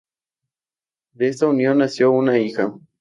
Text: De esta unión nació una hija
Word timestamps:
De 1.13 1.27
esta 1.27 1.45
unión 1.45 1.77
nació 1.77 2.09
una 2.09 2.39
hija 2.39 2.73